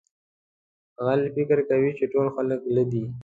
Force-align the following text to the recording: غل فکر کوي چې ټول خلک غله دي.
غل 1.05 1.21
فکر 1.35 1.57
کوي 1.69 1.91
چې 1.97 2.05
ټول 2.13 2.27
خلک 2.35 2.59
غله 2.67 2.83
دي. 2.91 3.03